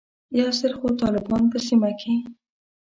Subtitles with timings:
[0.39, 2.13] یو ځل خو طالبان په سیمه کې.